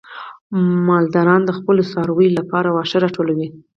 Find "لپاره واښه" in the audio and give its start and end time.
2.39-2.97